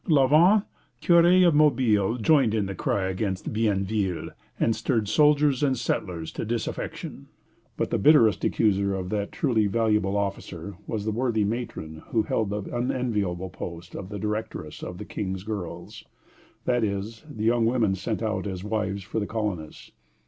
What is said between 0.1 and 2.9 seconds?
"La Vente, curé of Mobile, joined in the